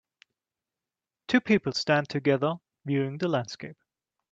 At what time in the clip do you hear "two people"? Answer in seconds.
1.27-1.73